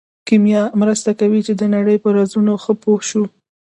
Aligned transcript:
کیمیا 0.27 0.63
مرسته 0.81 1.11
کوي 1.19 1.39
چې 1.47 1.53
د 1.55 1.63
نړۍ 1.75 1.97
په 2.03 2.09
رازونو 2.17 2.53
ښه 2.63 2.73
پوه 2.81 3.01
شو. 3.09 3.23